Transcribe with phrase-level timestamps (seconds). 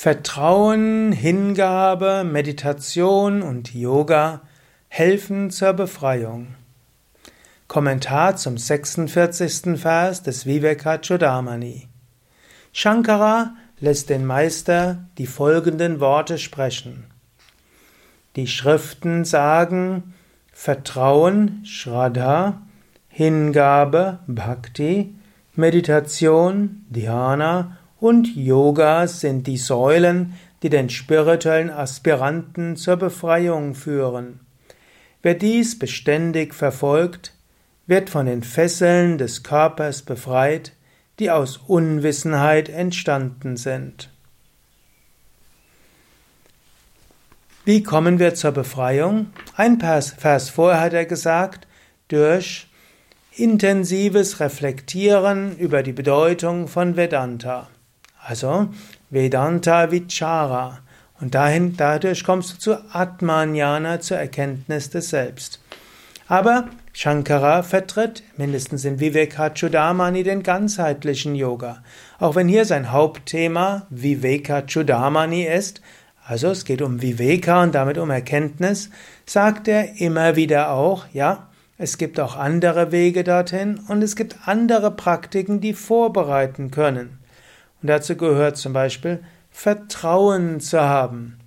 [0.00, 4.42] Vertrauen, Hingabe, Meditation und Yoga
[4.86, 6.54] helfen zur Befreiung.
[7.66, 9.76] Kommentar zum 46.
[9.76, 11.88] Vers des Vivekachudamani.
[12.72, 17.02] Shankara lässt den Meister die folgenden Worte sprechen.
[18.36, 20.14] Die Schriften sagen
[20.52, 22.62] Vertrauen, Shraddha,
[23.08, 25.16] Hingabe, Bhakti,
[25.56, 34.40] Meditation, Dhyana und Yoga sind die Säulen, die den spirituellen Aspiranten zur Befreiung führen.
[35.22, 37.34] Wer dies beständig verfolgt,
[37.86, 40.72] wird von den Fesseln des Körpers befreit,
[41.18, 44.10] die aus Unwissenheit entstanden sind.
[47.64, 49.26] Wie kommen wir zur Befreiung?
[49.56, 51.66] Ein Vers vorher hat er gesagt,
[52.08, 52.68] durch
[53.32, 57.68] intensives Reflektieren über die Bedeutung von Vedanta.
[58.28, 58.68] Also
[59.08, 60.80] Vedanta Vichara.
[61.18, 65.60] Und dahin, dadurch kommst du zu Atmajnana, zur Erkenntnis des Selbst.
[66.28, 71.82] Aber Shankara vertritt mindestens in Vivekachudamani den ganzheitlichen Yoga.
[72.18, 75.80] Auch wenn hier sein Hauptthema Vivekachudamani ist,
[76.26, 78.90] also es geht um Viveka und damit um Erkenntnis,
[79.24, 81.48] sagt er immer wieder auch, ja,
[81.78, 87.18] es gibt auch andere Wege dorthin und es gibt andere Praktiken, die vorbereiten können.
[87.82, 91.38] Und dazu gehört zum Beispiel Vertrauen zu haben.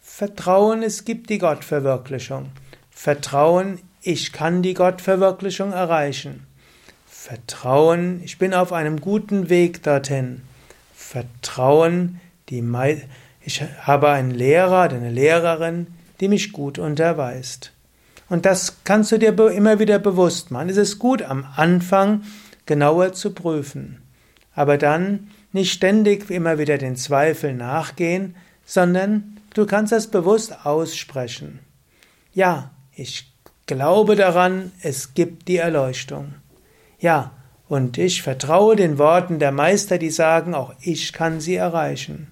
[0.00, 2.50] Vertrauen, es gibt die Gottverwirklichung.
[2.90, 6.46] Vertrauen, ich kann die Gottverwirklichung erreichen.
[7.06, 10.42] Vertrauen, ich bin auf einem guten Weg dorthin.
[10.94, 15.86] Vertrauen, ich habe einen Lehrer, eine Lehrerin,
[16.20, 17.72] die mich gut unterweist.
[18.28, 20.68] Und das kannst du dir immer wieder bewusst machen.
[20.68, 22.22] Es ist gut, am Anfang
[22.66, 24.02] genauer zu prüfen.
[24.54, 28.34] Aber dann nicht ständig immer wieder den Zweifel nachgehen,
[28.66, 31.60] sondern du kannst das bewusst aussprechen.
[32.34, 33.32] Ja, ich
[33.66, 36.34] glaube daran, es gibt die Erleuchtung.
[36.98, 37.32] Ja,
[37.68, 42.26] und ich vertraue den Worten der Meister, die sagen, auch ich kann sie erreichen.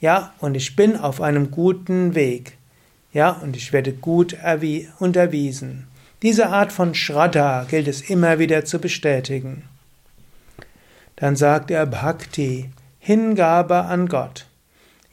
[0.00, 2.56] Ja, und ich bin auf einem guten Weg.
[3.12, 4.36] Ja, und ich werde gut
[4.98, 5.88] unterwiesen.
[6.22, 9.64] Diese Art von Shraddha gilt es immer wieder zu bestätigen.
[11.16, 14.46] Dann sagt er Bhakti, Hingabe an Gott.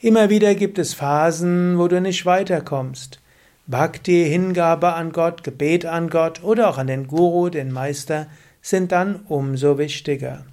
[0.00, 3.20] Immer wieder gibt es Phasen, wo du nicht weiterkommst.
[3.66, 8.26] Bhakti, Hingabe an Gott, Gebet an Gott oder auch an den Guru, den Meister,
[8.60, 10.44] sind dann umso wichtiger.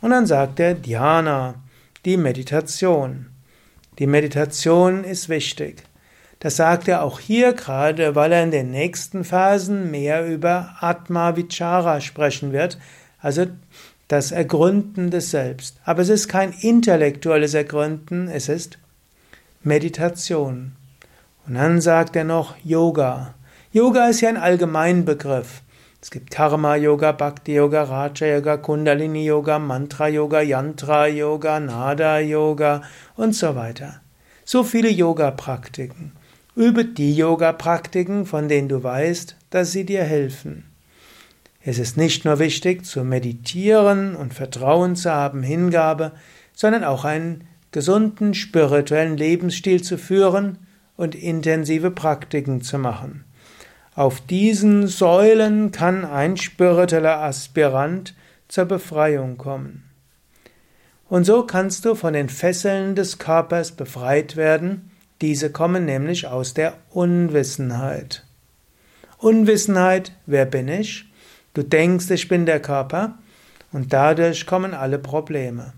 [0.00, 1.56] Und dann sagt er Dhyana,
[2.06, 3.26] die Meditation.
[3.98, 5.82] Die Meditation ist wichtig.
[6.40, 11.36] Das sagt er auch hier gerade, weil er in den nächsten Phasen mehr über Atma
[11.36, 12.78] Vichara sprechen wird,
[13.20, 13.46] also
[14.08, 15.78] das Ergründen des Selbst.
[15.84, 18.78] Aber es ist kein intellektuelles Ergründen, es ist
[19.62, 20.72] Meditation.
[21.46, 23.34] Und dann sagt er noch Yoga.
[23.72, 25.62] Yoga ist ja ein Allgemeinbegriff.
[26.00, 32.20] Es gibt Karma Yoga, Bhakti Yoga, Raja Yoga, Kundalini Yoga, Mantra Yoga, Yantra Yoga, Nada
[32.20, 32.82] Yoga
[33.16, 34.00] und so weiter.
[34.44, 36.12] So viele Yoga-Praktiken.
[36.54, 40.67] Übe die Yoga-Praktiken, von denen du weißt, dass sie dir helfen.
[41.64, 46.12] Es ist nicht nur wichtig zu meditieren und Vertrauen zu haben, Hingabe,
[46.54, 50.58] sondern auch einen gesunden spirituellen Lebensstil zu führen
[50.96, 53.24] und intensive Praktiken zu machen.
[53.94, 58.14] Auf diesen Säulen kann ein spiritueller Aspirant
[58.46, 59.84] zur Befreiung kommen.
[61.08, 64.90] Und so kannst du von den Fesseln des Körpers befreit werden,
[65.20, 68.24] diese kommen nämlich aus der Unwissenheit.
[69.16, 71.07] Unwissenheit, wer bin ich?
[71.58, 73.18] Du denkst, ich bin der Körper
[73.72, 75.72] und dadurch kommen alle Probleme.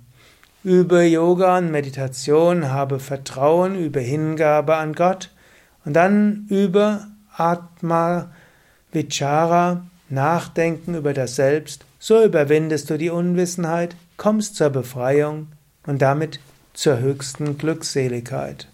[0.63, 5.31] Über Yoga und Meditation habe Vertrauen, über Hingabe an Gott
[5.87, 8.31] und dann über Atma
[8.93, 11.87] Vichara, Nachdenken über das Selbst.
[11.99, 15.47] So überwindest du die Unwissenheit, kommst zur Befreiung
[15.87, 16.41] und damit
[16.75, 18.69] zur höchsten Glückseligkeit.